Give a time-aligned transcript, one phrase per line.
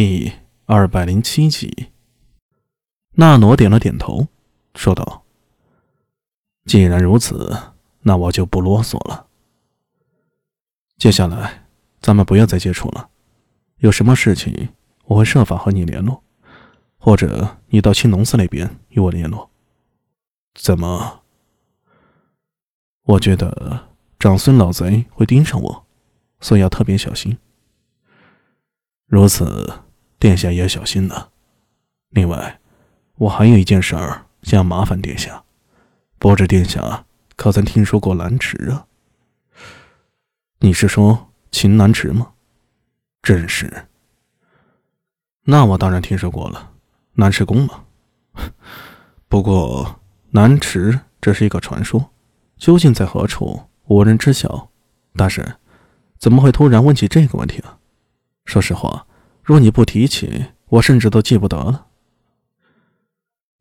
[0.00, 0.32] 第
[0.66, 1.88] 二百零七集，
[3.14, 4.28] 纳罗点了点头，
[4.76, 5.24] 说道
[6.66, 7.72] ：“既然如此，
[8.02, 9.26] 那我就不啰嗦了。
[10.98, 11.66] 接下来，
[12.00, 13.10] 咱们不要再接触了。
[13.78, 14.68] 有什么事情，
[15.06, 16.22] 我会设法和你联络，
[16.98, 19.50] 或者你到青龙寺那边与我联络。
[20.54, 21.22] 怎么？
[23.02, 25.86] 我觉得长孙老贼会盯上我，
[26.38, 27.36] 所以要特别小心。
[29.08, 29.80] 如此。”
[30.18, 31.28] 殿下也小心呐。
[32.10, 32.60] 另外，
[33.16, 35.44] 我还有一件事儿想麻烦殿下，
[36.18, 37.04] 不知殿下
[37.36, 38.86] 可曾听说过蓝池啊？
[40.60, 42.32] 你是说秦南池吗？
[43.22, 43.86] 正是。
[45.44, 46.72] 那我当然听说过了，
[47.14, 47.84] 南池宫嘛。
[49.28, 52.10] 不过南池只是一个传说，
[52.56, 54.70] 究竟在何处，无人知晓。
[55.14, 55.56] 大师，
[56.18, 57.78] 怎么会突然问起这个问题啊？
[58.44, 59.06] 说实话。
[59.48, 61.86] 若你不提起，我甚至都记不得了。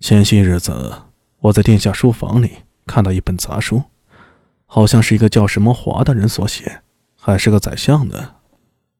[0.00, 1.02] 前些日子，
[1.38, 3.84] 我在殿下书房里看到一本杂书，
[4.64, 6.82] 好像是一个叫什么华的人所写，
[7.16, 8.34] 还是个宰相的。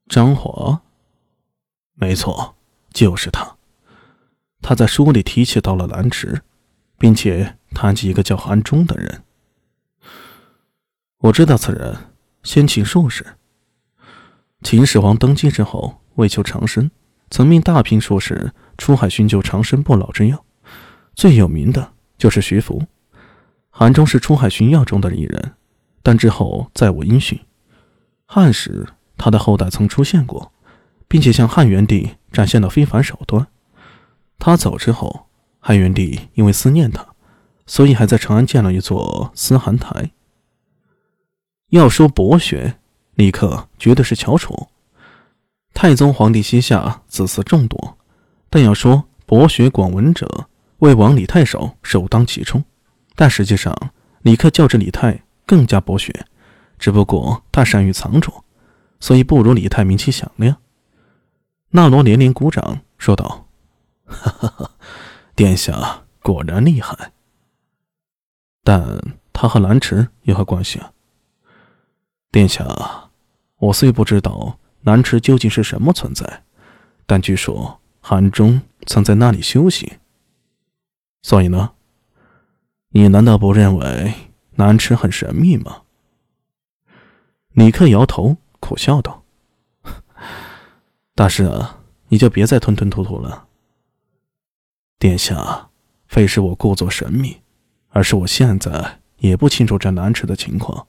[0.07, 0.83] 张华，
[1.95, 2.55] 没错，
[2.93, 3.57] 就是他。
[4.63, 6.43] 他在书里提起到了兰池，
[6.99, 9.25] 并且谈及一个叫韩忠的人。
[11.19, 11.97] 我知道此人，
[12.45, 13.27] 先秦术士。
[14.63, 16.01] 秦始皇登基之后。
[16.17, 16.91] 为求长生，
[17.31, 20.45] 曾命大批术士出海寻求长生不老之药，
[21.15, 22.83] 最有名的就是徐福。
[23.71, 25.55] 韩忠是出海寻药中的一人，
[26.03, 27.39] 但之后再无音讯。
[28.27, 30.53] 汉时，他的后代曾出现过，
[31.07, 33.47] 并且向汉元帝展现了非凡手段。
[34.39, 35.27] 他走之后，
[35.61, 37.07] 汉元帝因为思念他，
[37.67, 40.11] 所以还在长安建了一座思寒台。
[41.71, 42.79] 要说博学，
[43.15, 44.69] 李克绝对是翘楚。
[45.77, 47.99] 太宗皇帝膝下子嗣众多，
[48.49, 52.65] 但要说博学广文者，魏王李太守首当其冲。
[53.15, 53.77] 但实际上，
[54.23, 56.25] 李克较之李泰更加博学，
[56.79, 58.43] 只不过他善于藏拙，
[59.01, 60.57] 所以不如李泰名气响亮。
[61.69, 63.47] 纳罗连连鼓掌，说道
[64.09, 64.71] ：“哈哈哈，
[65.35, 67.13] 殿下果然厉害。
[68.65, 68.99] 但
[69.31, 70.91] 他和蓝池有何关系啊？
[72.33, 73.11] 殿下，
[73.59, 76.45] 我虽不知道。”南池究竟是什么存在？
[77.07, 79.99] 但据说韩忠曾在那里修行。
[81.23, 81.73] 所以呢？
[82.91, 84.15] 你难道不认为
[84.53, 85.83] 南池很神秘吗？
[87.53, 89.25] 李克摇头，苦笑道
[91.17, 93.49] ：“大师啊，你就别再吞吞吐吐了。
[95.01, 95.71] 殿下，
[96.07, 97.43] 非是我故作神秘，
[97.89, 100.87] 而是我现在也不清楚这南池的情况，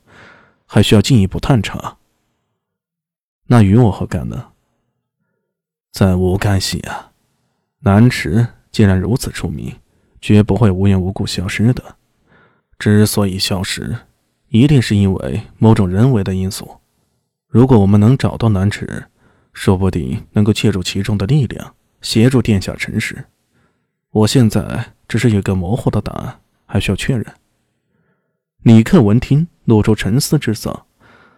[0.68, 1.97] 还需要进一步探查。”
[3.48, 4.50] 那与我何干呢？
[5.92, 7.12] 再无干系啊！
[7.80, 9.74] 南池既然如此出名，
[10.22, 11.96] 绝不会无缘无故消失的。
[12.78, 13.98] 之所以消失，
[14.50, 16.80] 一定是因为某种人为的因素。
[17.48, 19.06] 如果我们能找到南池，
[19.54, 23.26] 说不定能够借助其中的力量，协助殿下成事。
[24.12, 27.26] 我现在只是有个模糊的答案，还需要确认。
[28.64, 30.86] 李克闻听，露出沉思之色，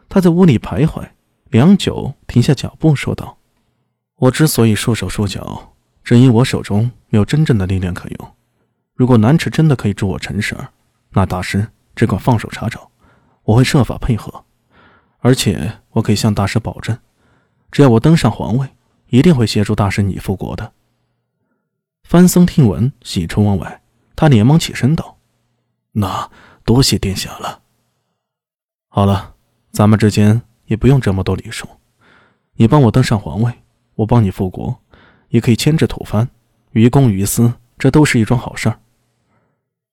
[0.09, 1.07] 他在屋里徘徊。
[1.49, 3.39] 良久，停下脚步，说道
[4.17, 5.73] ：“我之所以束手束脚，
[6.03, 8.35] 只因我手中没有真正的力量可用。
[8.93, 10.69] 如果南池真的可以助我成事儿，
[11.09, 12.91] 那大师只管放手查找，
[13.43, 14.45] 我会设法配合。
[15.21, 16.95] 而且，我可以向大师保证，
[17.71, 18.69] 只要我登上皇位，
[19.07, 20.73] 一定会协助大师你复国的。”
[22.07, 23.81] 范僧听闻，喜出望外，
[24.15, 25.17] 他连忙起身道
[25.93, 26.29] ：“那
[26.63, 27.63] 多谢殿下了。
[28.87, 29.33] 好了，
[29.71, 31.67] 咱们之间。”也不用这么多礼数，
[32.53, 33.51] 你帮我登上皇位，
[33.95, 34.79] 我帮你复国，
[35.29, 36.27] 也可以牵制吐蕃，
[36.73, 38.79] 于公于私，这都是一桩好事儿。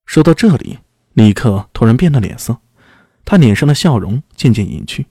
[0.05, 0.79] 说到这里，
[1.15, 2.59] 李克突然变了脸色，
[3.25, 5.07] 他脸上的笑容渐渐隐去，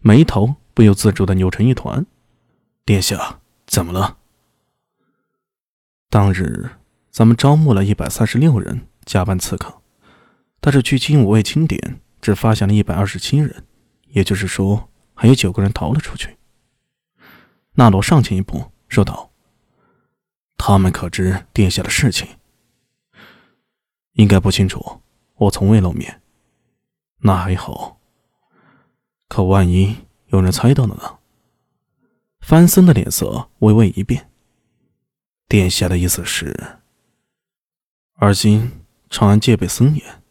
[0.00, 2.06] 眉头不由自主的扭成一团。
[2.86, 4.16] 殿下，怎么了？
[6.08, 6.70] 当日
[7.10, 9.82] 咱们招募了一百三十六人加班刺客，
[10.60, 13.66] 但是据金吾卫清点，只发现了一百二十七人，
[14.08, 14.89] 也就是说。
[15.20, 16.38] 还有九个人逃了出去。
[17.72, 19.30] 纳罗上前一步说道
[20.56, 22.26] ：“他们可知殿下的事情？
[24.12, 25.02] 应该不清楚，
[25.34, 26.22] 我从未露面。
[27.18, 28.00] 那还好。
[29.28, 29.94] 可万一
[30.28, 31.18] 有人猜到了呢？”
[32.40, 34.30] 范森的脸色微微一变。
[35.46, 36.78] 殿下的意思是，
[38.14, 38.72] 而今
[39.10, 40.22] 长安戒备森严，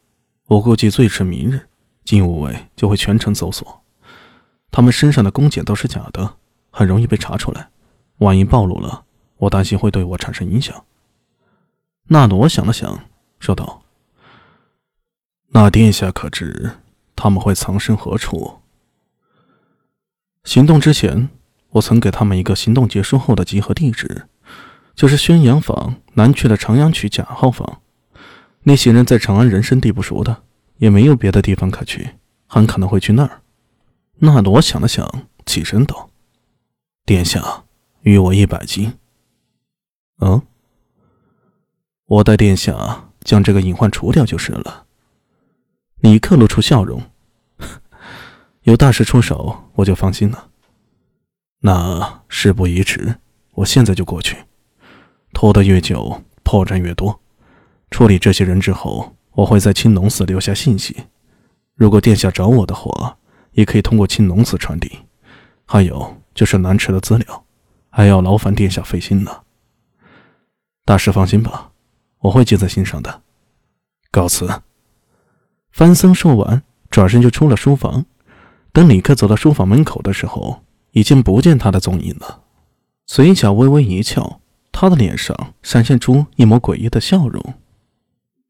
[0.46, 1.70] 我估计最迟明日，
[2.04, 3.79] 金吾卫就会全城搜索。
[4.72, 6.36] 他们身上的弓箭都是假的，
[6.70, 7.70] 很容易被查出来。
[8.18, 9.06] 万一暴露了，
[9.38, 10.84] 我担心会对我产生影响。
[12.08, 13.06] 纳罗想了想，
[13.40, 13.84] 说道
[15.50, 16.72] ：“那殿下可知
[17.16, 18.60] 他们会藏身何处？”
[20.44, 21.30] 行动之前，
[21.72, 24.28] 我曾给他们一个行动结束后的集合地址，
[24.96, 27.82] 就是宣阳坊南区的长阳区甲号房。
[28.64, 30.44] 那些人在长安人生地不熟的，
[30.78, 32.16] 也没有别的地方可去，
[32.48, 33.42] 很可能会去那儿。
[34.22, 36.10] 纳罗想了想，起身道
[37.06, 37.64] ：“殿下，
[38.02, 38.94] 与我一百金。”
[40.20, 40.42] 嗯，
[42.06, 44.86] 我带殿下将这个隐患除掉就是了。
[46.02, 47.02] 尼克露出笑容，
[48.64, 50.50] 有大事出手，我就放心了。
[51.62, 53.20] 那事不宜迟，
[53.54, 54.46] 我现在就过去。
[55.34, 57.22] 拖得越久，破绽越多。
[57.92, 61.06] 处理这些人之后，我会在青龙寺留下信息。
[61.76, 63.19] 如果殿下找我的话，
[63.60, 64.90] 也可以通过青龙寺传递。
[65.66, 67.46] 还有就是南池的资料，
[67.90, 69.44] 还要劳烦殿下费心了。
[70.86, 71.72] 大师放心吧，
[72.20, 73.22] 我会记在心上的。
[74.10, 74.62] 告辞。
[75.72, 78.06] 范僧说完，转身就出了书房。
[78.72, 82.44] 等李克走到书房门口的时候，已经不见他的踪影了。
[83.06, 84.40] 嘴角微微一翘，
[84.72, 87.54] 他的脸上闪现出一抹诡异的笑容。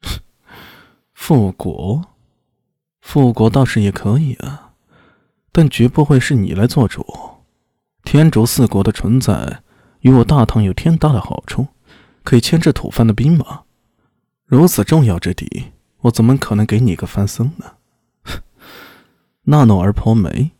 [1.14, 2.06] 复国，
[3.02, 4.69] 复国倒是也可以啊，
[5.52, 7.06] 但绝不会是你来做主。
[8.04, 9.62] 天竺四国的存在，
[10.02, 11.68] 与我大唐有天大的好处。
[12.22, 13.62] 可以牵制吐蕃的兵马，
[14.46, 17.74] 如此重要之地，我怎么可能给你一个番僧呢？
[19.46, 20.52] 纳诺儿婆眉，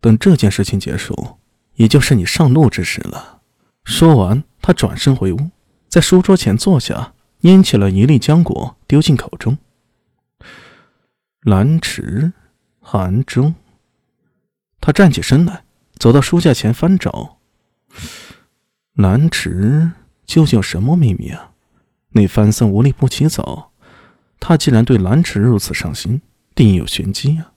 [0.00, 1.38] 等这件事情结束，
[1.76, 3.40] 也就是你上路之时了。
[3.84, 5.50] 说完，他转身回屋，
[5.88, 9.56] 在书桌前坐下，拈起了一粒浆果，丢进口中。
[11.40, 12.32] 兰池，
[12.80, 13.54] 寒中。
[14.86, 15.64] 他站起身来，
[15.98, 17.38] 走到书架前翻找。
[18.92, 19.92] 兰池。
[20.26, 21.52] 究竟有什么秘密啊？
[22.10, 23.72] 那范僧无利不起早，
[24.38, 26.20] 他既然对蓝池如此上心，
[26.54, 27.52] 定有玄机啊！